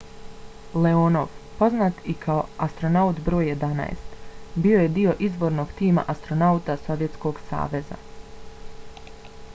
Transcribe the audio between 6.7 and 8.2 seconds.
sovjetskog saveza